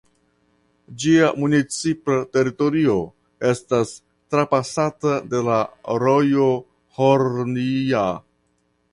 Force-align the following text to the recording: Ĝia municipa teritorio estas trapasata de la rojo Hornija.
Ĝia 1.01 1.27
municipa 1.41 2.15
teritorio 2.37 2.95
estas 3.49 3.91
trapasata 4.35 5.13
de 5.33 5.41
la 5.49 5.59
rojo 6.05 6.47
Hornija. 7.01 8.03